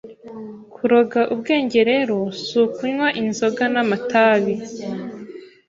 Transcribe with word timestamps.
kuroga 0.73 1.21
ubwenge 1.33 1.79
rero 1.91 2.17
si 2.45 2.53
ukunywa 2.65 3.07
inzoga 3.21 3.63
namatabi 3.73 4.55